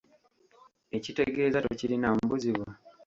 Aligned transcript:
Ekitegeeza 0.97 1.63
tokirinaamu 1.65 2.23
buzibu? 2.29 2.65